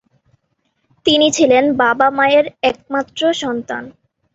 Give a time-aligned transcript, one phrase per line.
[1.05, 3.83] তিনি ছিলেন বাবা-মায়ের একমাত্র সন্তান।